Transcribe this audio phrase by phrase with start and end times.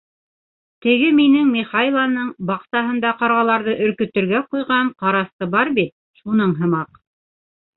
[0.85, 7.03] Теге минең Михайланың баҡсаһында ҡарғаларҙы өркөтөргә ҡуйған ҡарасҡы бар бит, шуның һымаҡ.